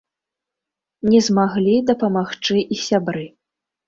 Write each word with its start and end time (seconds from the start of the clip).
Не 1.11 1.19
змаглі 1.27 1.75
дапамагчы 1.89 2.57
і 2.77 2.79
сябры. 2.87 3.27